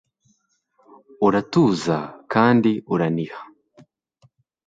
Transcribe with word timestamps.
uratuza 1.27 1.97
kandi 2.33 2.71
uraniha 2.93 3.39